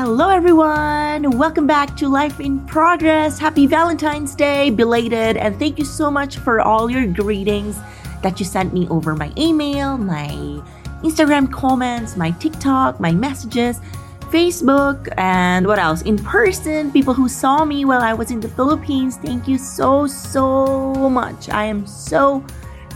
Hello, 0.00 0.28
everyone. 0.28 1.28
Welcome 1.36 1.66
back 1.66 1.96
to 1.96 2.06
Life 2.06 2.38
in 2.38 2.64
Progress. 2.66 3.36
Happy 3.36 3.66
Valentine's 3.66 4.32
Day, 4.36 4.70
belated, 4.70 5.36
and 5.36 5.58
thank 5.58 5.76
you 5.76 5.84
so 5.84 6.08
much 6.08 6.36
for 6.36 6.60
all 6.60 6.88
your 6.88 7.04
greetings 7.04 7.76
that 8.22 8.38
you 8.38 8.46
sent 8.46 8.72
me 8.72 8.86
over 8.90 9.16
my 9.16 9.32
email, 9.36 9.98
my 9.98 10.28
Instagram 11.02 11.50
comments, 11.50 12.16
my 12.16 12.30
TikTok, 12.30 13.00
my 13.00 13.10
messages, 13.10 13.80
Facebook, 14.30 15.12
and 15.18 15.66
what 15.66 15.80
else? 15.80 16.02
In 16.02 16.16
person, 16.16 16.92
people 16.92 17.12
who 17.12 17.28
saw 17.28 17.64
me 17.64 17.84
while 17.84 18.00
I 18.00 18.12
was 18.14 18.30
in 18.30 18.38
the 18.38 18.48
Philippines. 18.48 19.16
Thank 19.16 19.48
you 19.48 19.58
so, 19.58 20.06
so 20.06 20.94
much. 21.10 21.48
I 21.48 21.64
am 21.64 21.84
so 21.88 22.44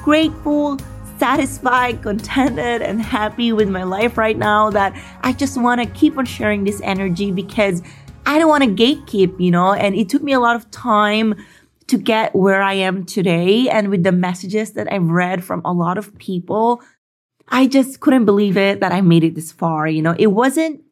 grateful, 0.05 0.79
satisfied, 1.23 2.03
contented, 2.03 2.83
and 2.83 3.01
happy 3.01 3.53
with 3.53 3.69
my 3.69 3.85
life 3.85 4.19
right 4.19 4.37
now 4.37 4.69
that 4.71 4.93
I 5.21 5.33
just 5.33 5.57
want 5.57 5.81
to 5.81 5.87
keep 5.87 6.19
on 6.19 6.25
sharing 6.25 6.65
this 6.65 6.81
energy 6.83 7.31
because 7.31 7.81
I 8.27 8.41
don't 8.41 8.49
want 8.49 8.65
to 8.65 8.71
gatekeep, 8.71 9.39
you 9.39 9.53
know, 9.53 9.73
and 9.73 9.95
it 9.95 10.09
took 10.09 10.25
me 10.25 10.33
a 10.33 10.41
lot 10.41 10.57
of 10.57 10.69
time 10.73 11.37
to 11.87 11.97
get 11.97 12.35
where 12.35 12.61
I 12.61 12.73
am 12.73 13.07
today. 13.07 13.69
And 13.69 13.89
with 13.89 14.03
the 14.03 14.11
messages 14.11 14.73
that 14.73 14.93
I've 14.93 15.11
read 15.11 15.45
from 15.45 15.63
a 15.65 15.73
lot 15.73 15.97
of 15.97 16.13
people, 16.19 16.83
I 17.47 17.69
just 17.69 18.01
couldn't 18.01 18.25
believe 18.25 18.57
it 18.57 18.81
that 18.81 18.91
I 18.91 19.01
made 19.01 19.23
it 19.23 19.37
this 19.37 19.53
far. 19.53 19.87
You 19.87 20.03
know, 20.03 20.17
it 20.19 20.33
wasn't 20.33 20.83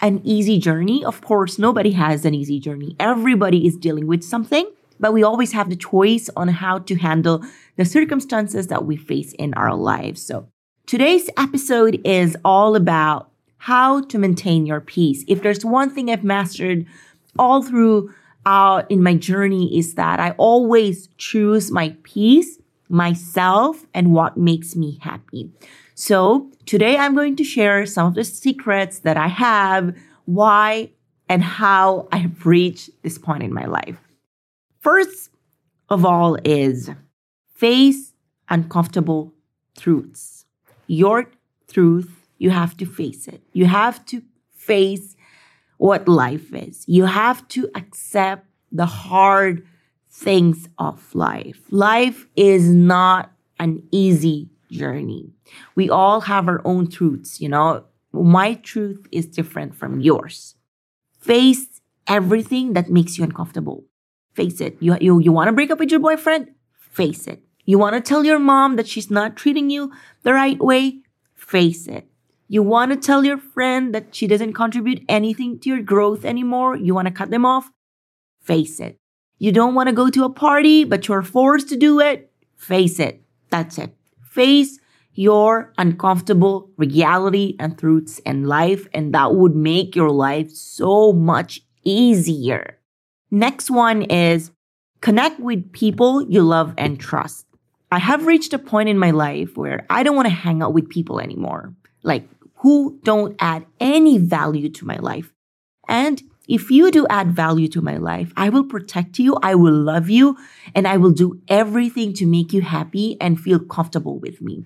an 0.00 0.20
easy 0.22 0.60
journey. 0.60 1.04
Of 1.04 1.20
course, 1.20 1.58
nobody 1.58 1.90
has 1.90 2.24
an 2.24 2.32
easy 2.32 2.60
journey. 2.60 2.94
Everybody 3.00 3.66
is 3.66 3.76
dealing 3.76 4.06
with 4.06 4.22
something, 4.22 4.70
but 5.00 5.12
we 5.12 5.22
always 5.22 5.52
have 5.52 5.70
the 5.70 5.76
choice 5.76 6.30
on 6.36 6.48
how 6.48 6.78
to 6.78 6.94
handle 6.94 7.42
the 7.76 7.84
circumstances 7.84 8.68
that 8.68 8.84
we 8.84 8.96
face 8.96 9.32
in 9.32 9.54
our 9.54 9.74
lives. 9.74 10.22
So 10.22 10.48
today's 10.86 11.30
episode 11.36 12.00
is 12.04 12.36
all 12.44 12.76
about 12.76 13.30
how 13.56 14.02
to 14.02 14.18
maintain 14.18 14.66
your 14.66 14.80
peace. 14.80 15.24
If 15.26 15.42
there's 15.42 15.64
one 15.64 15.90
thing 15.90 16.10
I've 16.10 16.24
mastered 16.24 16.86
all 17.38 17.62
through 17.62 18.14
out 18.46 18.90
in 18.90 19.02
my 19.02 19.14
journey 19.14 19.76
is 19.78 19.94
that 19.94 20.20
I 20.20 20.30
always 20.32 21.08
choose 21.18 21.70
my 21.70 21.94
peace, 22.02 22.58
myself, 22.88 23.84
and 23.92 24.14
what 24.14 24.36
makes 24.36 24.76
me 24.76 24.98
happy. 25.02 25.50
So 25.94 26.50
today 26.64 26.96
I'm 26.96 27.14
going 27.14 27.36
to 27.36 27.44
share 27.44 27.84
some 27.84 28.06
of 28.06 28.14
the 28.14 28.24
secrets 28.24 29.00
that 29.00 29.16
I 29.16 29.28
have, 29.28 29.94
why 30.24 30.90
and 31.28 31.42
how 31.44 32.08
I 32.10 32.16
have 32.18 32.46
reached 32.46 32.90
this 33.02 33.18
point 33.18 33.42
in 33.42 33.52
my 33.52 33.66
life. 33.66 33.98
First 34.80 35.30
of 35.90 36.06
all 36.06 36.38
is 36.42 36.90
face 37.54 38.14
uncomfortable 38.48 39.34
truths. 39.76 40.46
Your 40.86 41.30
truth, 41.70 42.26
you 42.38 42.48
have 42.48 42.76
to 42.78 42.86
face 42.86 43.28
it. 43.28 43.42
You 43.52 43.66
have 43.66 44.04
to 44.06 44.22
face 44.54 45.16
what 45.76 46.08
life 46.08 46.54
is. 46.54 46.84
You 46.88 47.04
have 47.04 47.46
to 47.48 47.68
accept 47.74 48.46
the 48.72 48.86
hard 48.86 49.66
things 50.08 50.66
of 50.78 51.14
life. 51.14 51.60
Life 51.70 52.26
is 52.34 52.72
not 52.72 53.32
an 53.58 53.82
easy 53.90 54.48
journey. 54.70 55.34
We 55.74 55.90
all 55.90 56.22
have 56.22 56.48
our 56.48 56.62
own 56.64 56.88
truths, 56.88 57.38
you 57.38 57.50
know. 57.50 57.84
My 58.12 58.54
truth 58.54 59.06
is 59.12 59.26
different 59.26 59.74
from 59.74 60.00
yours. 60.00 60.54
Face 61.18 61.80
everything 62.06 62.72
that 62.72 62.90
makes 62.90 63.18
you 63.18 63.24
uncomfortable. 63.24 63.84
Face 64.34 64.60
it. 64.60 64.76
You, 64.80 64.96
you, 65.00 65.18
you 65.20 65.32
want 65.32 65.48
to 65.48 65.52
break 65.52 65.70
up 65.70 65.78
with 65.78 65.90
your 65.90 66.00
boyfriend? 66.00 66.54
Face 66.72 67.26
it. 67.26 67.42
You 67.64 67.78
want 67.78 67.94
to 67.94 68.00
tell 68.00 68.24
your 68.24 68.38
mom 68.38 68.76
that 68.76 68.88
she's 68.88 69.10
not 69.10 69.36
treating 69.36 69.70
you 69.70 69.92
the 70.22 70.32
right 70.32 70.58
way? 70.58 71.00
Face 71.34 71.86
it. 71.86 72.06
You 72.48 72.62
want 72.62 72.90
to 72.90 72.96
tell 72.96 73.24
your 73.24 73.38
friend 73.38 73.94
that 73.94 74.12
she 74.14 74.26
doesn't 74.26 74.54
contribute 74.54 75.04
anything 75.08 75.60
to 75.60 75.68
your 75.68 75.82
growth 75.82 76.24
anymore. 76.24 76.76
You 76.76 76.94
want 76.94 77.06
to 77.06 77.14
cut 77.14 77.30
them 77.30 77.46
off. 77.46 77.70
Face 78.42 78.80
it. 78.80 78.96
You 79.38 79.52
don't 79.52 79.74
want 79.74 79.88
to 79.88 79.94
go 79.94 80.10
to 80.10 80.24
a 80.24 80.30
party, 80.30 80.82
but 80.84 81.06
you're 81.06 81.22
forced 81.22 81.68
to 81.68 81.76
do 81.76 82.00
it. 82.00 82.32
Face 82.56 82.98
it. 82.98 83.22
That's 83.50 83.78
it. 83.78 83.94
Face 84.20 84.80
your 85.14 85.72
uncomfortable 85.78 86.70
reality 86.76 87.54
and 87.60 87.78
truths 87.78 88.18
in 88.20 88.46
life, 88.46 88.88
and 88.92 89.14
that 89.14 89.34
would 89.34 89.54
make 89.54 89.94
your 89.94 90.10
life 90.10 90.50
so 90.50 91.12
much 91.12 91.60
easier. 91.84 92.79
Next 93.30 93.70
one 93.70 94.02
is 94.02 94.50
connect 95.00 95.40
with 95.40 95.72
people 95.72 96.22
you 96.22 96.42
love 96.42 96.74
and 96.76 96.98
trust. 96.98 97.46
I 97.92 97.98
have 97.98 98.26
reached 98.26 98.52
a 98.52 98.58
point 98.58 98.88
in 98.88 98.98
my 98.98 99.10
life 99.10 99.56
where 99.56 99.86
I 99.90 100.02
don't 100.02 100.16
want 100.16 100.26
to 100.26 100.34
hang 100.34 100.62
out 100.62 100.74
with 100.74 100.88
people 100.88 101.20
anymore. 101.20 101.74
Like 102.02 102.28
who 102.56 102.98
don't 103.04 103.36
add 103.38 103.66
any 103.78 104.18
value 104.18 104.68
to 104.68 104.84
my 104.84 104.96
life. 104.96 105.32
And 105.88 106.22
if 106.48 106.70
you 106.70 106.90
do 106.90 107.06
add 107.08 107.32
value 107.32 107.68
to 107.68 107.80
my 107.80 107.96
life, 107.96 108.32
I 108.36 108.48
will 108.48 108.64
protect 108.64 109.18
you, 109.18 109.36
I 109.42 109.54
will 109.54 109.72
love 109.72 110.10
you, 110.10 110.36
and 110.74 110.86
I 110.86 110.96
will 110.96 111.12
do 111.12 111.40
everything 111.48 112.12
to 112.14 112.26
make 112.26 112.52
you 112.52 112.62
happy 112.62 113.16
and 113.20 113.40
feel 113.40 113.60
comfortable 113.60 114.18
with 114.18 114.42
me. 114.42 114.64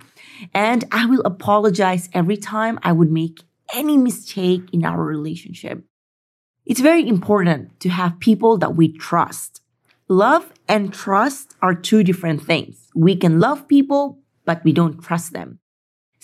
And 0.54 0.84
I 0.90 1.04
will 1.04 1.20
apologize 1.26 2.08
every 2.14 2.38
time 2.38 2.78
I 2.82 2.92
would 2.92 3.10
make 3.10 3.42
any 3.74 3.98
mistake 3.98 4.62
in 4.72 4.84
our 4.84 5.02
relationship. 5.02 5.84
It's 6.66 6.80
very 6.80 7.06
important 7.06 7.78
to 7.80 7.88
have 7.88 8.20
people 8.20 8.56
that 8.58 8.74
we 8.74 8.88
trust. 8.88 9.60
Love 10.08 10.52
and 10.68 10.92
trust 10.92 11.54
are 11.60 11.74
two 11.74 12.02
different 12.02 12.42
things. 12.42 12.88
We 12.94 13.16
can 13.16 13.40
love 13.40 13.68
people, 13.68 14.18
but 14.44 14.64
we 14.64 14.72
don't 14.72 15.02
trust 15.02 15.32
them 15.32 15.60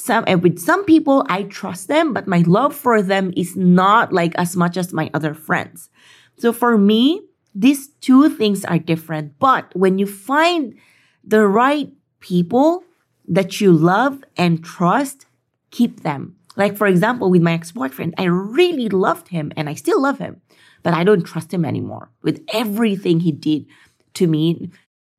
some 0.00 0.24
and 0.26 0.42
with 0.42 0.58
some 0.58 0.84
people 0.84 1.24
I 1.28 1.44
trust 1.44 1.88
them, 1.88 2.12
but 2.12 2.26
my 2.26 2.42
love 2.46 2.74
for 2.74 3.02
them 3.02 3.32
is 3.36 3.56
not 3.56 4.12
like 4.12 4.34
as 4.36 4.56
much 4.56 4.76
as 4.76 4.92
my 4.92 5.10
other 5.12 5.34
friends. 5.34 5.90
So 6.38 6.52
for 6.52 6.78
me, 6.78 7.22
these 7.54 7.88
two 8.00 8.30
things 8.30 8.64
are 8.64 8.78
different. 8.78 9.38
But 9.38 9.70
when 9.76 9.98
you 9.98 10.06
find 10.06 10.74
the 11.22 11.46
right 11.46 11.92
people 12.20 12.84
that 13.28 13.60
you 13.60 13.72
love 13.72 14.24
and 14.36 14.64
trust, 14.64 15.26
keep 15.70 16.02
them. 16.02 16.36
Like 16.56 16.76
for 16.76 16.86
example, 16.86 17.30
with 17.30 17.42
my 17.42 17.52
ex-boyfriend, 17.52 18.14
I 18.18 18.24
really 18.24 18.88
loved 18.88 19.28
him 19.28 19.52
and 19.56 19.68
I 19.68 19.74
still 19.74 20.00
love 20.00 20.18
him, 20.18 20.40
but 20.82 20.94
I 20.94 21.04
don't 21.04 21.22
trust 21.22 21.52
him 21.52 21.64
anymore 21.64 22.10
with 22.22 22.44
everything 22.52 23.20
he 23.20 23.32
did 23.32 23.66
to 24.14 24.26
me. 24.26 24.70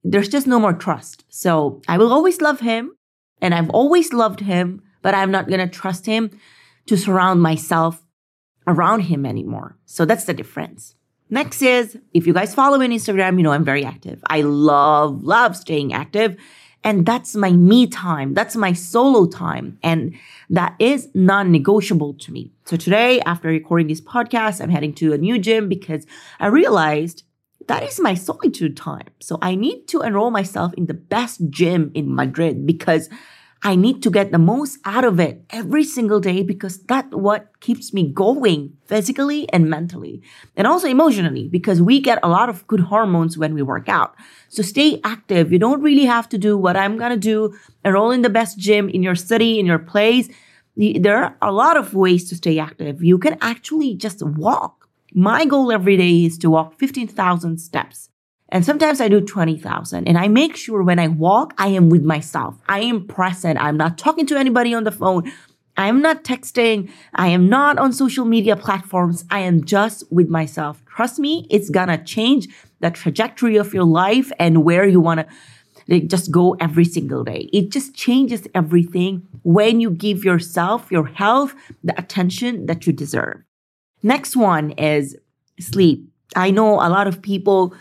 There's 0.04 0.30
just 0.30 0.48
no 0.48 0.60
more 0.60 0.74
trust. 0.74 1.26
So 1.30 1.82
I 1.88 1.98
will 1.98 2.12
always 2.12 2.42
love 2.42 2.60
him 2.60 2.92
and 3.42 3.54
I've 3.54 3.70
always 3.70 4.14
loved 4.14 4.42
him, 4.42 4.82
but 5.02 5.16
I'm 5.16 5.32
not 5.32 5.48
going 5.48 5.60
to 5.60 5.68
trust 5.68 6.06
him 6.06 6.32
to 6.88 6.98
surround 6.98 7.42
myself 7.42 8.06
around 8.68 9.02
him 9.02 9.26
anymore. 9.26 9.78
So 9.86 10.06
that's 10.06 10.26
the 10.26 10.34
difference. 10.34 10.96
Next 11.30 11.62
is 11.62 11.98
if 12.14 12.28
you 12.28 12.34
guys 12.34 12.54
follow 12.54 12.78
me 12.78 12.86
on 12.86 12.92
Instagram, 12.92 13.38
you 13.38 13.44
know 13.44 13.54
I'm 13.54 13.64
very 13.64 13.86
active. 13.86 14.22
I 14.30 14.42
love, 14.42 15.24
love 15.24 15.56
staying 15.56 15.94
active. 15.94 16.36
And 16.84 17.06
that's 17.06 17.36
my 17.36 17.52
me 17.52 17.88
time. 17.88 18.34
That's 18.34 18.56
my 18.56 18.74
solo 18.74 19.28
time. 19.28 19.78
And 19.84 20.16
that 20.50 20.76
is 20.80 21.10
non 21.14 21.52
negotiable 21.52 22.16
to 22.16 22.32
me. 22.32 22.52
So 22.66 22.76
today, 22.76 23.22
after 23.22 23.50
recording 23.50 23.88
this 23.88 24.02
podcast, 24.02 24.62
I'm 24.62 24.70
heading 24.70 24.94
to 24.96 25.14
a 25.14 25.18
new 25.18 25.38
gym 25.38 25.70
because 25.70 26.06
I 26.40 26.48
realized 26.48 27.24
that 27.68 27.84
is 27.84 28.00
my 28.00 28.16
solitude 28.16 28.76
time. 28.76 29.08
So 29.20 29.38
I 29.42 29.56
need 29.56 29.88
to 29.90 30.02
enroll 30.02 30.32
myself 30.32 30.74
in 30.74 30.88
the 30.88 30.96
best 30.96 31.42
gym 31.50 31.92
in 31.94 32.16
Madrid 32.16 32.66
because 32.66 33.10
I 33.64 33.76
need 33.76 34.02
to 34.04 34.10
get 34.10 34.32
the 34.32 34.40
most 34.40 34.80
out 34.86 35.06
of 35.06 35.20
it 35.20 35.44
every 35.52 35.84
single 35.84 36.20
day 36.20 36.42
because 36.42 36.80
that's 36.80 37.14
what 37.14 37.60
keeps 37.60 37.94
me 37.94 38.12
going 38.12 38.76
physically 38.86 39.48
and 39.54 39.70
mentally 39.70 40.24
and 40.58 40.66
also 40.66 40.88
emotionally 40.88 41.48
because 41.48 41.80
we 41.80 42.00
get 42.00 42.18
a 42.24 42.28
lot 42.30 42.50
of 42.50 42.66
good 42.66 42.80
hormones 42.80 43.38
when 43.38 43.54
we 43.54 43.62
work 43.62 43.88
out. 43.88 44.16
So 44.50 44.64
stay 44.64 45.00
active. 45.04 45.52
You 45.52 45.60
don't 45.60 45.82
really 45.82 46.06
have 46.06 46.28
to 46.30 46.40
do 46.40 46.58
what 46.58 46.76
I'm 46.76 46.98
going 46.98 47.12
to 47.12 47.18
do, 47.18 47.56
enroll 47.86 48.10
in 48.10 48.24
the 48.24 48.30
best 48.30 48.58
gym 48.58 48.90
in 48.90 49.04
your 49.04 49.16
city, 49.16 49.60
in 49.60 49.68
your 49.68 49.80
place. 49.80 50.28
There 50.76 51.18
are 51.18 51.38
a 51.42 51.52
lot 51.52 51.78
of 51.78 51.94
ways 51.94 52.30
to 52.30 52.36
stay 52.36 52.58
active. 52.58 53.04
You 53.04 53.20
can 53.20 53.38
actually 53.42 53.94
just 53.96 54.26
walk. 54.26 54.88
My 55.14 55.46
goal 55.46 55.72
every 55.72 55.98
day 55.98 56.26
is 56.26 56.38
to 56.40 56.50
walk 56.50 56.80
15,000 56.80 57.60
steps. 57.60 58.11
And 58.52 58.66
sometimes 58.66 59.00
I 59.00 59.08
do 59.08 59.22
20,000 59.22 60.08
and 60.08 60.18
I 60.18 60.28
make 60.28 60.58
sure 60.58 60.84
when 60.84 61.00
I 61.00 61.08
walk, 61.08 61.54
I 61.58 61.70
am 61.70 61.90
with 61.90 62.04
myself. 62.04 62.56
I 62.68 62.82
am 62.82 63.08
present. 63.08 63.58
I'm 63.60 63.78
not 63.78 63.98
talking 63.98 64.26
to 64.28 64.38
anybody 64.38 64.74
on 64.74 64.84
the 64.84 64.92
phone. 64.92 65.32
I 65.78 65.88
am 65.88 66.02
not 66.02 66.26
texting. 66.26 66.92
I 67.16 67.30
am 67.30 67.48
not 67.48 67.78
on 67.78 67.94
social 67.94 68.26
media 68.26 68.58
platforms. 68.58 69.24
I 69.32 69.40
am 69.40 69.64
just 69.64 70.04
with 70.12 70.28
myself. 70.28 70.84
Trust 70.86 71.18
me, 71.18 71.48
it's 71.50 71.70
gonna 71.70 72.04
change 72.04 72.50
the 72.82 72.92
trajectory 72.92 73.56
of 73.56 73.74
your 73.74 73.86
life 73.86 74.32
and 74.38 74.66
where 74.66 74.86
you 74.86 75.00
wanna 75.00 75.28
like, 75.88 76.08
just 76.08 76.30
go 76.30 76.56
every 76.60 76.86
single 76.86 77.24
day. 77.24 77.50
It 77.54 77.72
just 77.72 77.96
changes 77.96 78.48
everything 78.54 79.28
when 79.44 79.80
you 79.80 79.92
give 79.92 80.26
yourself, 80.26 80.92
your 80.92 81.06
health, 81.06 81.56
the 81.84 81.98
attention 81.98 82.66
that 82.66 82.86
you 82.86 82.92
deserve. 82.92 83.42
Next 84.04 84.36
one 84.36 84.72
is 84.72 85.16
sleep. 85.60 86.08
I 86.36 86.52
know 86.52 86.76
a 86.76 86.90
lot 86.90 87.08
of 87.08 87.22
people 87.22 87.74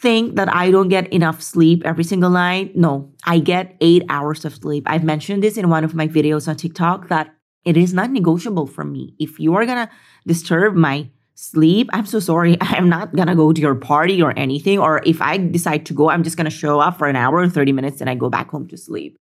think 0.00 0.36
that 0.36 0.52
I 0.54 0.70
don't 0.70 0.88
get 0.88 1.12
enough 1.12 1.42
sleep 1.42 1.82
every 1.84 2.04
single 2.04 2.30
night. 2.30 2.74
No, 2.74 3.12
I 3.24 3.38
get 3.38 3.76
eight 3.80 4.02
hours 4.08 4.44
of 4.44 4.54
sleep. 4.54 4.84
I've 4.86 5.04
mentioned 5.04 5.42
this 5.42 5.56
in 5.56 5.68
one 5.68 5.84
of 5.84 5.94
my 5.94 6.08
videos 6.08 6.48
on 6.48 6.56
TikTok 6.56 7.08
that 7.08 7.34
it 7.64 7.76
is 7.76 7.92
not 7.92 8.10
negotiable 8.10 8.66
for 8.66 8.84
me. 8.84 9.14
If 9.18 9.38
you 9.38 9.54
are 9.54 9.66
gonna 9.66 9.90
disturb 10.26 10.74
my 10.74 11.10
sleep, 11.34 11.90
I'm 11.92 12.06
so 12.06 12.18
sorry. 12.18 12.56
I'm 12.60 12.88
not 12.88 13.14
gonna 13.14 13.36
go 13.36 13.52
to 13.52 13.60
your 13.60 13.74
party 13.74 14.22
or 14.22 14.36
anything. 14.38 14.78
Or 14.78 15.02
if 15.04 15.20
I 15.20 15.36
decide 15.36 15.84
to 15.86 15.94
go, 15.94 16.08
I'm 16.08 16.22
just 16.22 16.36
gonna 16.36 16.50
show 16.50 16.80
up 16.80 16.96
for 16.98 17.06
an 17.06 17.16
hour 17.16 17.38
or 17.38 17.48
30 17.48 17.72
minutes 17.72 18.00
and 18.00 18.08
I 18.08 18.14
go 18.14 18.30
back 18.30 18.50
home 18.50 18.68
to 18.68 18.76
sleep. 18.78 19.16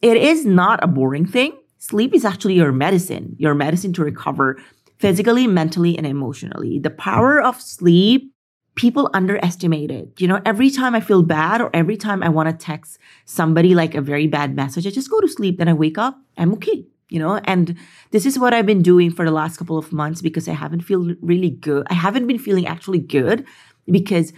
It 0.00 0.16
is 0.16 0.46
not 0.46 0.82
a 0.82 0.86
boring 0.86 1.26
thing. 1.26 1.52
Sleep 1.78 2.14
is 2.14 2.24
actually 2.24 2.54
your 2.54 2.72
medicine, 2.72 3.34
your 3.38 3.54
medicine 3.54 3.92
to 3.94 4.04
recover 4.04 4.62
physically, 4.98 5.46
mentally, 5.46 5.96
and 5.96 6.06
emotionally. 6.06 6.78
The 6.78 6.90
power 6.90 7.40
of 7.40 7.60
sleep 7.60 8.32
people 8.80 9.10
underestimate 9.12 9.90
it. 9.90 10.08
You 10.18 10.26
know, 10.26 10.40
every 10.46 10.70
time 10.70 10.94
I 10.94 11.00
feel 11.00 11.22
bad 11.22 11.60
or 11.60 11.68
every 11.74 11.98
time 11.98 12.22
I 12.22 12.30
want 12.30 12.48
to 12.48 12.64
text 12.64 12.98
somebody 13.26 13.74
like 13.74 13.94
a 13.94 14.00
very 14.00 14.26
bad 14.26 14.56
message, 14.56 14.86
I 14.86 14.90
just 14.90 15.10
go 15.10 15.20
to 15.20 15.28
sleep. 15.28 15.58
Then 15.58 15.68
I 15.68 15.74
wake 15.74 15.98
up, 15.98 16.18
I'm 16.38 16.54
okay. 16.54 16.86
You 17.10 17.18
know, 17.18 17.40
and 17.44 17.76
this 18.10 18.24
is 18.24 18.38
what 18.38 18.54
I've 18.54 18.64
been 18.64 18.80
doing 18.80 19.10
for 19.10 19.26
the 19.26 19.32
last 19.32 19.58
couple 19.58 19.76
of 19.76 19.92
months 19.92 20.22
because 20.22 20.48
I 20.48 20.54
haven't 20.54 20.80
feel 20.80 21.14
really 21.20 21.50
good. 21.50 21.86
I 21.90 21.94
haven't 21.94 22.26
been 22.26 22.38
feeling 22.38 22.66
actually 22.66 23.00
good 23.00 23.44
because 23.84 24.32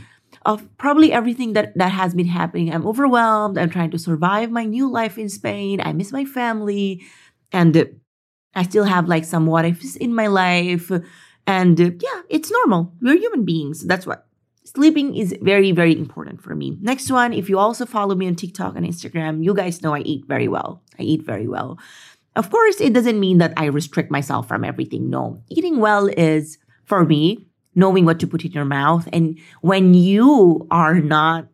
of 0.45 0.67
probably 0.77 1.13
everything 1.13 1.53
that 1.53 1.77
that 1.77 1.93
has 1.93 2.13
been 2.13 2.27
happening. 2.27 2.75
I'm 2.75 2.85
overwhelmed. 2.85 3.59
I'm 3.59 3.71
trying 3.71 3.93
to 3.93 3.99
survive 3.99 4.51
my 4.51 4.65
new 4.65 4.91
life 4.91 5.19
in 5.19 5.29
Spain. 5.29 5.81
I 5.81 5.93
miss 5.93 6.11
my 6.11 6.25
family, 6.25 7.03
and 7.53 8.01
I 8.57 8.65
still 8.65 8.85
have 8.85 9.07
like 9.07 9.25
some 9.25 9.47
what 9.47 9.67
ifs 9.67 9.95
in 9.95 10.13
my 10.15 10.27
life. 10.27 10.91
And 11.47 11.79
yeah, 11.79 12.23
it's 12.29 12.51
normal. 12.51 12.93
We're 13.01 13.19
human 13.19 13.45
beings. 13.45 13.85
That's 13.85 14.07
what 14.07 14.27
Sleeping 14.65 15.17
is 15.17 15.35
very, 15.43 15.73
very 15.73 15.97
important 15.97 16.41
for 16.41 16.55
me. 16.55 16.79
Next 16.81 17.11
one, 17.11 17.33
if 17.33 17.49
you 17.49 17.59
also 17.59 17.85
follow 17.85 18.15
me 18.15 18.29
on 18.29 18.37
TikTok 18.37 18.77
and 18.77 18.87
Instagram, 18.87 19.43
you 19.43 19.55
guys 19.55 19.83
know 19.83 19.95
I 19.95 20.01
eat 20.01 20.25
very 20.27 20.47
well. 20.49 20.83
I 20.99 21.03
eat 21.03 21.23
very 21.23 21.49
well. 21.49 21.79
Of 22.37 22.51
course, 22.51 22.81
it 22.81 22.93
doesn't 22.93 23.19
mean 23.19 23.39
that 23.39 23.53
I 23.57 23.67
restrict 23.67 24.11
myself 24.11 24.47
from 24.47 24.65
everything. 24.65 25.11
No. 25.11 25.43
Eating 25.49 25.81
well 25.81 26.07
is, 26.07 26.59
for 26.85 27.05
me, 27.05 27.47
knowing 27.75 28.05
what 28.05 28.21
to 28.21 28.27
put 28.27 28.45
in 28.45 28.53
your 28.53 28.65
mouth. 28.65 29.09
And 29.13 29.39
when 29.63 29.95
you 29.95 30.67
are 30.71 31.01
not 31.01 31.49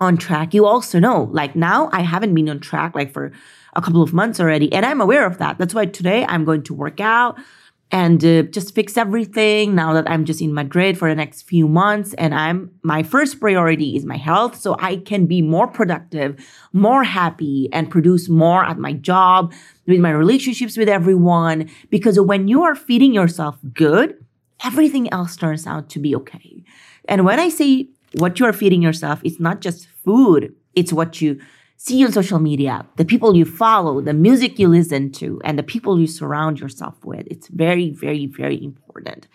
on 0.00 0.16
track, 0.16 0.54
you 0.54 0.64
also 0.64 0.98
know. 0.98 1.28
Like 1.32 1.56
now, 1.56 1.90
I 1.92 2.02
haven't 2.02 2.34
been 2.34 2.48
on 2.48 2.60
track 2.60 2.94
like 2.94 3.12
for 3.12 3.32
a 3.74 3.82
couple 3.82 4.02
of 4.02 4.12
months 4.12 4.38
already, 4.38 4.72
and 4.72 4.86
I'm 4.86 5.00
aware 5.00 5.26
of 5.26 5.38
that. 5.38 5.58
That's 5.58 5.74
why 5.74 5.86
today 5.86 6.24
I'm 6.28 6.44
going 6.44 6.62
to 6.64 6.74
work 6.74 7.00
out 7.00 7.38
and 7.90 8.24
uh, 8.24 8.42
just 8.42 8.74
fix 8.74 8.96
everything 8.96 9.74
now 9.74 9.92
that 9.92 10.08
I'm 10.10 10.24
just 10.24 10.40
in 10.40 10.54
Madrid 10.54 10.98
for 10.98 11.08
the 11.08 11.14
next 11.14 11.42
few 11.42 11.68
months 11.68 12.14
and 12.14 12.34
I'm 12.34 12.70
my 12.82 13.02
first 13.02 13.38
priority 13.38 13.96
is 13.96 14.04
my 14.04 14.16
health 14.16 14.56
so 14.56 14.76
I 14.78 14.96
can 14.96 15.26
be 15.26 15.42
more 15.42 15.68
productive, 15.68 16.44
more 16.72 17.04
happy 17.04 17.68
and 17.72 17.90
produce 17.90 18.28
more 18.28 18.64
at 18.64 18.78
my 18.78 18.94
job, 18.94 19.52
with 19.86 20.00
my 20.00 20.10
relationships 20.10 20.76
with 20.76 20.88
everyone 20.88 21.70
because 21.90 22.18
when 22.18 22.48
you 22.48 22.62
are 22.62 22.74
feeding 22.74 23.12
yourself 23.12 23.58
good, 23.72 24.16
everything 24.64 25.12
else 25.12 25.36
turns 25.36 25.66
out 25.66 25.88
to 25.90 25.98
be 25.98 26.16
okay. 26.16 26.64
And 27.06 27.24
when 27.24 27.38
I 27.38 27.48
say 27.48 27.88
what 28.14 28.40
you 28.40 28.46
are 28.46 28.52
feeding 28.52 28.82
yourself, 28.82 29.20
it's 29.24 29.40
not 29.40 29.60
just 29.60 29.88
food, 30.04 30.54
it's 30.74 30.92
what 30.92 31.20
you 31.20 31.40
see 31.76 31.98
you 31.98 32.06
on 32.06 32.12
social 32.12 32.38
media, 32.38 32.86
the 32.96 33.04
people 33.04 33.36
you 33.36 33.44
follow, 33.44 34.00
the 34.00 34.14
music 34.14 34.58
you 34.58 34.68
listen 34.68 35.12
to, 35.12 35.40
and 35.44 35.58
the 35.58 35.62
people 35.62 36.00
you 36.00 36.06
surround 36.06 36.60
yourself 36.60 37.04
with. 37.04 37.26
It's 37.30 37.48
very, 37.48 37.90
very, 37.90 38.26
very 38.26 38.62
important. 38.62 39.28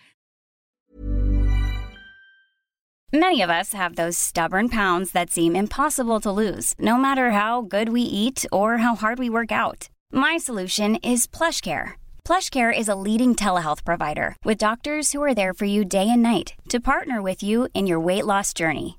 Many 3.11 3.41
of 3.41 3.49
us 3.49 3.73
have 3.73 3.95
those 3.95 4.19
stubborn 4.19 4.69
pounds 4.69 5.13
that 5.13 5.31
seem 5.31 5.55
impossible 5.55 6.19
to 6.19 6.31
lose, 6.31 6.75
no 6.77 6.95
matter 6.95 7.31
how 7.31 7.61
good 7.63 7.89
we 7.89 8.01
eat 8.01 8.45
or 8.51 8.77
how 8.77 8.93
hard 8.95 9.17
we 9.17 9.31
work 9.31 9.51
out. 9.51 9.89
My 10.11 10.37
solution 10.37 10.95
is 10.97 11.25
PlushCare. 11.25 11.93
PlushCare 12.23 12.71
is 12.71 12.87
a 12.87 12.93
leading 12.93 13.33
telehealth 13.33 13.83
provider 13.83 14.35
with 14.45 14.59
doctors 14.59 15.11
who 15.11 15.23
are 15.23 15.33
there 15.33 15.55
for 15.55 15.65
you 15.65 15.83
day 15.83 16.07
and 16.07 16.21
night 16.21 16.53
to 16.69 16.79
partner 16.79 17.19
with 17.19 17.41
you 17.41 17.67
in 17.73 17.87
your 17.87 17.99
weight 17.99 18.27
loss 18.27 18.53
journey. 18.53 18.98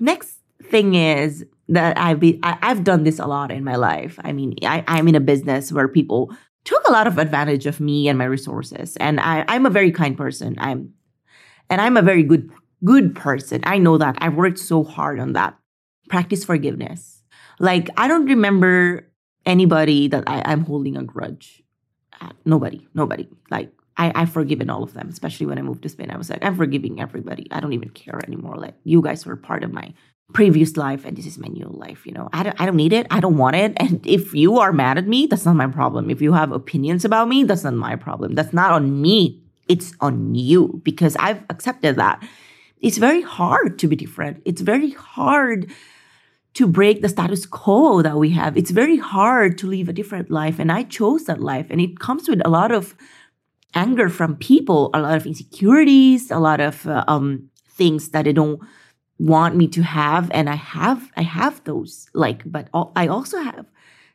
Next 0.00 0.38
thing 0.62 0.94
is 0.94 1.44
that 1.68 1.98
I've 1.98 2.20
been, 2.20 2.40
I, 2.42 2.58
have 2.62 2.84
done 2.84 3.04
this 3.04 3.18
a 3.18 3.26
lot 3.26 3.50
in 3.50 3.64
my 3.64 3.76
life. 3.76 4.18
I 4.22 4.32
mean, 4.32 4.54
I, 4.62 4.84
I'm 4.86 5.08
in 5.08 5.14
a 5.14 5.20
business 5.20 5.72
where 5.72 5.88
people 5.88 6.34
took 6.64 6.86
a 6.88 6.92
lot 6.92 7.06
of 7.06 7.18
advantage 7.18 7.66
of 7.66 7.80
me 7.80 8.08
and 8.08 8.18
my 8.18 8.24
resources. 8.24 8.96
And 8.96 9.20
I, 9.20 9.44
I'm 9.48 9.66
a 9.66 9.70
very 9.70 9.92
kind 9.92 10.16
person. 10.16 10.56
I'm, 10.58 10.94
and 11.70 11.80
I'm 11.80 11.96
a 11.96 12.02
very 12.02 12.22
good, 12.22 12.50
good 12.84 13.14
person. 13.14 13.60
I 13.64 13.78
know 13.78 13.98
that. 13.98 14.16
I've 14.20 14.34
worked 14.34 14.58
so 14.58 14.84
hard 14.84 15.20
on 15.20 15.34
that. 15.34 15.56
Practice 16.08 16.44
forgiveness. 16.44 17.22
Like, 17.58 17.90
I 17.96 18.08
don't 18.08 18.26
remember 18.26 19.08
anybody 19.44 20.08
that 20.08 20.24
I, 20.26 20.42
I'm 20.44 20.64
holding 20.64 20.96
a 20.96 21.02
grudge. 21.02 21.62
At. 22.20 22.34
Nobody, 22.44 22.86
nobody. 22.94 23.28
Like, 23.50 23.72
I, 23.98 24.12
I've 24.14 24.32
forgiven 24.32 24.70
all 24.70 24.82
of 24.82 24.94
them, 24.94 25.08
especially 25.08 25.46
when 25.46 25.58
I 25.58 25.62
moved 25.62 25.82
to 25.82 25.88
Spain. 25.88 26.10
I 26.10 26.16
was 26.16 26.30
like, 26.30 26.44
I'm 26.44 26.56
forgiving 26.56 27.00
everybody. 27.00 27.48
I 27.50 27.60
don't 27.60 27.72
even 27.72 27.90
care 27.90 28.20
anymore. 28.26 28.56
Like 28.56 28.74
you 28.84 29.02
guys 29.02 29.26
were 29.26 29.36
part 29.36 29.64
of 29.64 29.72
my 29.72 29.92
previous 30.32 30.76
life 30.76 31.04
and 31.04 31.16
this 31.16 31.26
is 31.26 31.38
my 31.38 31.48
new 31.48 31.68
life. 31.68 32.06
You 32.06 32.12
know, 32.12 32.28
I 32.32 32.42
don't 32.42 32.60
I 32.60 32.66
don't 32.66 32.76
need 32.76 32.92
it. 32.92 33.06
I 33.10 33.20
don't 33.20 33.36
want 33.36 33.56
it. 33.56 33.72
And 33.76 34.06
if 34.06 34.34
you 34.34 34.58
are 34.58 34.72
mad 34.72 34.98
at 34.98 35.08
me, 35.08 35.26
that's 35.26 35.44
not 35.44 35.56
my 35.56 35.66
problem. 35.66 36.10
If 36.10 36.22
you 36.22 36.32
have 36.32 36.52
opinions 36.52 37.04
about 37.04 37.28
me, 37.28 37.44
that's 37.44 37.64
not 37.64 37.74
my 37.74 37.96
problem. 37.96 38.34
That's 38.34 38.52
not 38.52 38.70
on 38.70 39.02
me. 39.02 39.42
It's 39.68 39.92
on 40.00 40.34
you 40.34 40.80
because 40.84 41.16
I've 41.16 41.42
accepted 41.50 41.96
that. 41.96 42.26
It's 42.80 42.98
very 42.98 43.22
hard 43.22 43.78
to 43.80 43.88
be 43.88 43.96
different. 43.96 44.42
It's 44.44 44.60
very 44.60 44.90
hard 44.90 45.70
to 46.54 46.66
break 46.66 47.02
the 47.02 47.08
status 47.08 47.44
quo 47.46 48.02
that 48.02 48.16
we 48.16 48.30
have. 48.30 48.56
It's 48.56 48.70
very 48.70 48.96
hard 48.96 49.58
to 49.58 49.66
live 49.66 49.88
a 49.88 49.92
different 49.92 50.30
life. 50.30 50.58
And 50.58 50.72
I 50.72 50.84
chose 50.84 51.24
that 51.24 51.40
life. 51.40 51.66
And 51.70 51.80
it 51.80 51.98
comes 51.98 52.28
with 52.28 52.40
a 52.44 52.48
lot 52.48 52.72
of 52.72 52.94
anger 53.74 54.08
from 54.08 54.36
people, 54.36 54.90
a 54.94 55.00
lot 55.00 55.16
of 55.16 55.26
insecurities, 55.26 56.30
a 56.30 56.38
lot 56.38 56.60
of 56.60 56.86
uh, 56.86 57.04
um, 57.08 57.50
things 57.68 58.10
that 58.10 58.24
they 58.24 58.32
don't 58.32 58.60
want 59.18 59.56
me 59.56 59.68
to 59.68 59.82
have. 59.82 60.30
And 60.32 60.48
I 60.48 60.54
have, 60.54 61.10
I 61.16 61.22
have 61.22 61.62
those 61.64 62.08
like, 62.14 62.42
but 62.50 62.68
I 62.96 63.06
also 63.06 63.38
have 63.38 63.66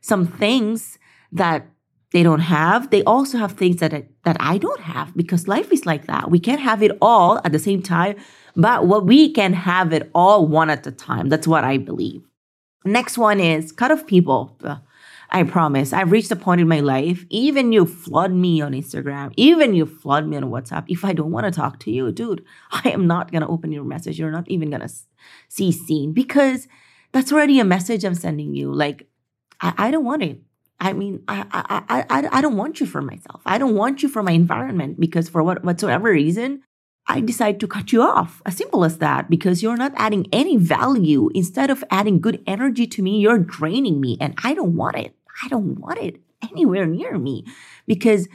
some 0.02 0.26
things 0.26 0.98
that 1.32 1.68
they 2.12 2.24
don't 2.24 2.42
have. 2.42 2.90
They 2.90 3.04
also 3.04 3.38
have 3.38 3.54
things 3.54 3.78
that 3.78 3.94
I, 3.94 4.06
that 4.24 4.38
I 4.40 4.58
don't 4.58 4.82
have 4.82 5.16
because 5.18 5.48
life 5.48 5.72
is 5.72 5.86
like 5.86 6.06
that. 6.06 6.30
We 6.30 6.40
can't 6.40 6.62
have 6.62 6.84
it 6.84 6.92
all 7.02 7.42
at 7.44 7.52
the 7.52 7.60
same 7.60 7.82
time, 7.82 8.16
but 8.56 8.86
what 8.86 9.06
we 9.06 9.32
can 9.32 9.54
have 9.54 9.92
it 9.94 10.10
all 10.14 10.48
one 10.48 10.70
at 10.70 10.86
a 10.88 10.92
time. 10.92 11.30
That's 11.30 11.48
what 11.48 11.64
I 11.64 11.78
believe. 11.78 12.22
Next 12.86 13.18
one 13.18 13.40
is 13.40 13.72
cut 13.72 13.92
off 13.92 14.06
people. 14.06 14.58
I 15.34 15.42
promise. 15.42 15.94
I've 15.94 16.12
reached 16.12 16.32
a 16.32 16.36
point 16.36 16.62
in 16.62 16.68
my 16.68 16.80
life. 16.80 17.26
Even 17.30 17.72
you 17.72 17.88
flood 17.88 18.32
me 18.32 18.62
on 18.62 18.74
Instagram, 18.74 19.34
even 19.36 19.74
you 19.74 19.88
flood 19.88 20.28
me 20.28 20.38
on 20.38 20.44
WhatsApp. 20.44 20.86
If 20.88 21.04
I 21.04 21.14
don't 21.14 21.32
want 21.32 21.46
to 21.46 21.52
talk 21.52 21.80
to 21.80 21.92
you, 21.92 22.12
dude, 22.12 22.46
I 22.72 22.90
am 22.90 23.08
not 23.08 23.32
gonna 23.32 23.50
open 23.50 23.72
your 23.72 23.84
message. 23.84 24.20
You're 24.20 24.32
not 24.32 24.48
even 24.48 24.70
gonna 24.70 24.90
see 25.50 25.72
seen 25.72 26.14
because 26.14 26.68
that's 27.12 27.34
already 27.34 27.60
a 27.60 27.66
message 27.66 28.04
I'm 28.04 28.16
sending 28.16 28.54
you. 28.54 28.72
Like, 28.72 29.08
I, 29.60 29.74
I 29.78 29.92
don't 29.92 30.06
want 30.06 30.22
it. 30.22 30.40
I 30.80 30.94
mean, 30.94 31.24
I, 31.28 31.46
I, 31.52 32.06
I, 32.10 32.30
I 32.32 32.42
don't 32.42 32.58
want 32.58 32.80
you 32.80 32.86
for 32.86 33.02
myself. 33.02 33.42
I 33.46 33.58
don't 33.58 33.76
want 33.76 34.04
you 34.04 34.10
for 34.10 34.22
my 34.22 34.34
environment 34.34 35.00
because 35.00 35.30
for 35.30 35.42
what 35.42 35.64
whatsoever 35.64 36.10
reason, 36.10 36.62
I 37.08 37.22
decide 37.22 37.60
to 37.60 37.68
cut 37.68 37.92
you 37.92 38.02
off. 38.02 38.42
As 38.46 38.58
simple 38.58 38.84
as 38.84 38.98
that, 39.00 39.30
because 39.30 39.64
you're 39.64 39.78
not 39.78 39.94
adding 39.96 40.28
any 40.32 40.58
value. 40.58 41.30
Instead 41.34 41.70
of 41.70 41.84
adding 41.90 42.20
good 42.22 42.44
energy 42.46 42.86
to 42.88 43.02
me, 43.02 43.20
you're 43.20 43.40
draining 43.40 44.00
me, 44.00 44.18
and 44.22 44.36
I 44.44 44.54
don't 44.54 44.76
want 44.76 44.98
it. 44.98 45.16
I 45.42 45.48
don't 45.48 45.80
want 45.80 46.00
it 46.00 46.22
anywhere 46.52 46.86
near 46.86 47.18
me 47.18 47.46
because 47.88 48.28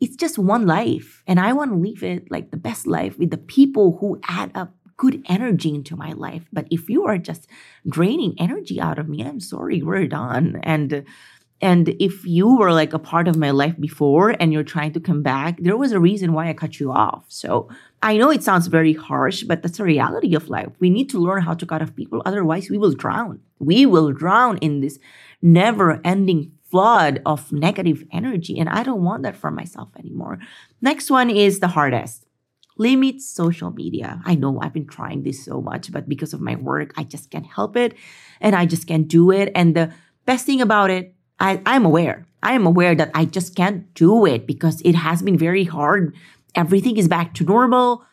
it's 0.00 0.16
just 0.16 0.36
one 0.36 0.66
life, 0.66 1.22
and 1.28 1.38
I 1.38 1.52
want 1.52 1.70
to 1.70 1.76
live 1.76 2.02
it 2.02 2.30
like 2.30 2.50
the 2.50 2.56
best 2.56 2.88
life 2.88 3.18
with 3.18 3.30
the 3.30 3.38
people 3.38 3.98
who 4.00 4.20
add 4.24 4.50
up 4.54 4.74
good 4.96 5.22
energy 5.26 5.74
into 5.74 5.96
my 5.96 6.12
life. 6.12 6.48
But 6.52 6.66
if 6.70 6.88
you 6.88 7.04
are 7.06 7.18
just 7.18 7.46
draining 7.88 8.34
energy 8.38 8.80
out 8.80 8.98
of 8.98 9.08
me, 9.08 9.24
I'm 9.24 9.40
sorry, 9.40 9.82
we're 9.82 10.06
done. 10.06 10.60
And 10.62 11.04
and 11.60 11.90
if 12.00 12.26
you 12.26 12.56
were 12.56 12.72
like 12.72 12.92
a 12.92 12.98
part 12.98 13.28
of 13.28 13.36
my 13.36 13.52
life 13.52 13.78
before 13.78 14.30
and 14.40 14.52
you're 14.52 14.64
trying 14.64 14.92
to 14.94 15.00
come 15.00 15.22
back, 15.22 15.58
there 15.60 15.76
was 15.76 15.92
a 15.92 16.00
reason 16.00 16.32
why 16.32 16.48
I 16.48 16.54
cut 16.54 16.80
you 16.80 16.90
off. 16.90 17.24
So 17.28 17.68
I 18.02 18.16
know 18.16 18.30
it 18.30 18.42
sounds 18.42 18.66
very 18.66 18.92
harsh, 18.92 19.44
but 19.44 19.62
that's 19.62 19.78
the 19.78 19.84
reality 19.84 20.34
of 20.34 20.48
life. 20.48 20.72
We 20.80 20.90
need 20.90 21.08
to 21.10 21.20
learn 21.20 21.42
how 21.42 21.54
to 21.54 21.64
cut 21.64 21.80
off 21.80 21.94
people. 21.94 22.20
Otherwise, 22.24 22.68
we 22.68 22.78
will 22.78 22.94
drown. 22.94 23.40
We 23.62 23.86
will 23.86 24.12
drown 24.12 24.58
in 24.58 24.80
this 24.80 24.98
never 25.40 26.00
ending 26.04 26.52
flood 26.70 27.22
of 27.24 27.52
negative 27.52 28.04
energy. 28.12 28.58
And 28.58 28.68
I 28.68 28.82
don't 28.82 29.04
want 29.04 29.22
that 29.22 29.36
for 29.36 29.50
myself 29.50 29.88
anymore. 29.98 30.38
Next 30.80 31.10
one 31.10 31.30
is 31.30 31.60
the 31.60 31.68
hardest 31.68 32.26
limit 32.78 33.20
social 33.20 33.70
media. 33.70 34.20
I 34.24 34.34
know 34.34 34.58
I've 34.60 34.72
been 34.72 34.86
trying 34.86 35.22
this 35.22 35.44
so 35.44 35.60
much, 35.60 35.92
but 35.92 36.08
because 36.08 36.32
of 36.32 36.40
my 36.40 36.56
work, 36.56 36.92
I 36.96 37.04
just 37.04 37.30
can't 37.30 37.46
help 37.46 37.76
it 37.76 37.94
and 38.40 38.56
I 38.56 38.66
just 38.66 38.86
can't 38.86 39.06
do 39.06 39.30
it. 39.30 39.52
And 39.54 39.76
the 39.76 39.92
best 40.24 40.46
thing 40.46 40.60
about 40.60 40.90
it, 40.90 41.14
I, 41.38 41.60
I'm 41.66 41.84
aware. 41.84 42.26
I 42.42 42.54
am 42.54 42.66
aware 42.66 42.94
that 42.94 43.10
I 43.14 43.26
just 43.26 43.54
can't 43.54 43.92
do 43.94 44.26
it 44.26 44.46
because 44.46 44.80
it 44.82 44.94
has 44.94 45.22
been 45.22 45.38
very 45.38 45.64
hard. 45.64 46.14
Everything 46.54 46.96
is 46.96 47.08
back 47.08 47.34
to 47.34 47.44
normal. 47.44 48.04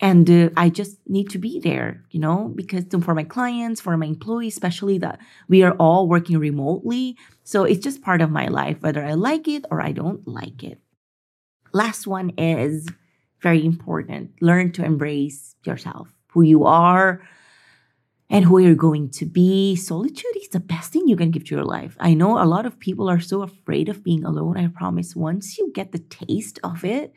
And 0.00 0.30
uh, 0.30 0.50
I 0.56 0.68
just 0.68 0.98
need 1.08 1.28
to 1.30 1.38
be 1.38 1.58
there, 1.58 2.04
you 2.10 2.20
know, 2.20 2.52
because 2.54 2.84
for 3.02 3.14
my 3.14 3.24
clients, 3.24 3.80
for 3.80 3.96
my 3.96 4.06
employees, 4.06 4.54
especially 4.54 4.98
that 4.98 5.18
we 5.48 5.62
are 5.62 5.72
all 5.72 6.08
working 6.08 6.38
remotely. 6.38 7.16
So 7.42 7.64
it's 7.64 7.82
just 7.82 8.02
part 8.02 8.20
of 8.20 8.30
my 8.30 8.46
life, 8.46 8.76
whether 8.80 9.04
I 9.04 9.14
like 9.14 9.48
it 9.48 9.64
or 9.70 9.80
I 9.80 9.92
don't 9.92 10.26
like 10.26 10.62
it. 10.62 10.78
Last 11.72 12.06
one 12.06 12.30
is 12.38 12.88
very 13.40 13.64
important. 13.64 14.40
Learn 14.40 14.72
to 14.72 14.84
embrace 14.84 15.56
yourself, 15.64 16.08
who 16.28 16.42
you 16.42 16.64
are, 16.64 17.22
and 18.30 18.44
who 18.44 18.58
you're 18.58 18.74
going 18.74 19.10
to 19.10 19.24
be. 19.24 19.74
Solitude 19.74 20.36
is 20.36 20.48
the 20.50 20.60
best 20.60 20.92
thing 20.92 21.08
you 21.08 21.16
can 21.16 21.30
give 21.30 21.44
to 21.46 21.54
your 21.54 21.64
life. 21.64 21.96
I 21.98 22.14
know 22.14 22.40
a 22.40 22.44
lot 22.44 22.66
of 22.66 22.78
people 22.78 23.08
are 23.08 23.20
so 23.20 23.42
afraid 23.42 23.88
of 23.88 24.04
being 24.04 24.24
alone. 24.24 24.56
I 24.56 24.68
promise 24.68 25.16
once 25.16 25.58
you 25.58 25.72
get 25.74 25.92
the 25.92 25.98
taste 25.98 26.58
of 26.62 26.84
it, 26.84 27.12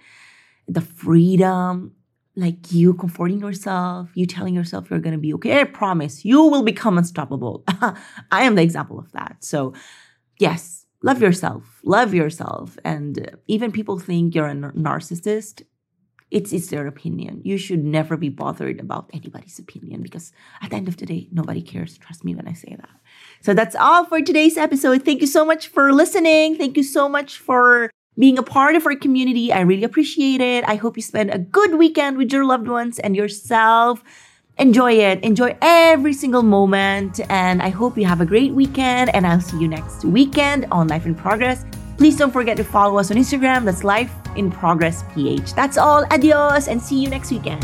the 0.67 0.81
freedom, 0.81 1.93
like 2.35 2.71
you 2.71 2.93
comforting 2.93 3.39
yourself, 3.39 4.09
you 4.13 4.25
telling 4.25 4.55
yourself 4.55 4.89
you're 4.89 4.99
going 4.99 5.13
to 5.13 5.19
be 5.19 5.33
okay, 5.35 5.61
I 5.61 5.63
promise 5.65 6.23
you 6.23 6.41
will 6.43 6.63
become 6.63 6.97
unstoppable. 6.97 7.63
I 8.31 8.43
am 8.43 8.55
the 8.55 8.61
example 8.61 8.99
of 8.99 9.11
that. 9.11 9.37
So, 9.39 9.73
yes, 10.39 10.85
love 11.03 11.21
yourself, 11.21 11.81
love 11.83 12.13
yourself. 12.13 12.77
And 12.85 13.37
even 13.47 13.71
people 13.71 13.99
think 13.99 14.33
you're 14.33 14.47
a 14.47 14.53
narcissist 14.53 15.63
it's 16.31 16.53
it's 16.53 16.67
their 16.67 16.87
opinion. 16.87 17.41
You 17.43 17.57
should 17.57 17.83
never 17.83 18.15
be 18.15 18.29
bothered 18.29 18.79
about 18.79 19.09
anybody's 19.13 19.59
opinion 19.59 20.01
because 20.01 20.31
at 20.61 20.69
the 20.69 20.77
end 20.77 20.87
of 20.87 20.95
the 20.97 21.05
day, 21.05 21.27
nobody 21.31 21.61
cares. 21.61 21.97
Trust 21.97 22.23
me 22.23 22.33
when 22.33 22.47
I 22.47 22.53
say 22.53 22.75
that. 22.79 22.89
So 23.41 23.53
that's 23.53 23.75
all 23.75 24.05
for 24.05 24.21
today's 24.21 24.57
episode. 24.57 25.03
Thank 25.03 25.19
you 25.19 25.27
so 25.27 25.43
much 25.43 25.67
for 25.67 25.91
listening. 25.91 26.55
Thank 26.55 26.77
you 26.77 26.83
so 26.83 27.09
much 27.09 27.37
for 27.37 27.91
being 28.17 28.37
a 28.37 28.43
part 28.43 28.75
of 28.75 28.85
our 28.85 28.95
community. 28.95 29.51
I 29.51 29.61
really 29.61 29.83
appreciate 29.83 30.41
it. 30.41 30.63
I 30.67 30.75
hope 30.75 30.97
you 30.97 31.03
spend 31.03 31.31
a 31.31 31.39
good 31.39 31.75
weekend 31.75 32.17
with 32.17 32.31
your 32.31 32.45
loved 32.45 32.67
ones 32.67 32.99
and 32.99 33.15
yourself. 33.15 34.03
Enjoy 34.57 34.93
it. 34.93 35.23
Enjoy 35.23 35.57
every 35.61 36.13
single 36.13 36.43
moment. 36.43 37.19
And 37.29 37.61
I 37.61 37.69
hope 37.69 37.97
you 37.97 38.05
have 38.05 38.21
a 38.21 38.25
great 38.25 38.53
weekend. 38.53 39.13
And 39.15 39.25
I'll 39.25 39.41
see 39.41 39.59
you 39.59 39.67
next 39.67 40.05
weekend 40.05 40.67
on 40.71 40.87
Life 40.87 41.05
in 41.05 41.15
Progress. 41.15 41.65
Please 41.97 42.17
don't 42.17 42.31
forget 42.31 42.57
to 42.57 42.63
follow 42.63 42.97
us 42.99 43.11
on 43.11 43.17
Instagram. 43.17 43.65
That's 43.65 43.83
Life 43.83 44.13
in 44.35 44.51
Progress 44.51 45.03
PH. 45.13 45.53
That's 45.53 45.77
all. 45.77 46.05
Adios 46.11 46.67
and 46.67 46.81
see 46.81 47.01
you 47.01 47.09
next 47.09 47.31
weekend. 47.31 47.63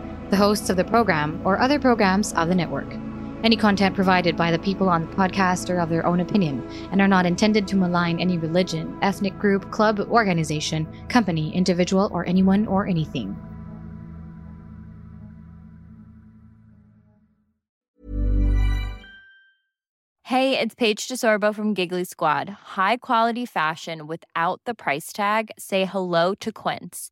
the 0.31 0.37
hosts 0.37 0.69
of 0.69 0.77
the 0.77 0.83
program, 0.83 1.41
or 1.45 1.59
other 1.59 1.77
programs 1.77 2.33
of 2.33 2.47
the 2.47 2.55
network. 2.55 2.91
Any 3.43 3.57
content 3.57 3.95
provided 3.95 4.37
by 4.37 4.49
the 4.49 4.59
people 4.59 4.87
on 4.87 5.05
the 5.05 5.15
podcast 5.15 5.69
are 5.69 5.79
of 5.79 5.89
their 5.89 6.05
own 6.05 6.21
opinion 6.21 6.65
and 6.91 7.01
are 7.01 7.07
not 7.07 7.25
intended 7.25 7.67
to 7.67 7.75
malign 7.75 8.19
any 8.19 8.37
religion, 8.37 8.97
ethnic 9.01 9.37
group, 9.37 9.71
club, 9.71 9.99
organization, 9.99 10.87
company, 11.09 11.53
individual, 11.53 12.09
or 12.13 12.25
anyone 12.25 12.65
or 12.67 12.87
anything. 12.87 13.35
Hey, 20.23 20.57
it's 20.57 20.75
Paige 20.75 21.09
DeSorbo 21.09 21.53
from 21.53 21.73
Giggly 21.73 22.05
Squad. 22.05 22.47
High 22.47 22.95
quality 22.95 23.45
fashion 23.45 24.07
without 24.07 24.61
the 24.65 24.73
price 24.73 25.11
tag. 25.11 25.51
Say 25.59 25.83
hello 25.83 26.35
to 26.35 26.53
Quince. 26.53 27.11